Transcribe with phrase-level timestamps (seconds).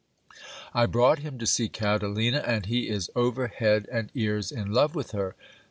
[0.73, 4.95] I brought him to see Catalina, and he is over head and ears in love
[4.95, 5.35] with her.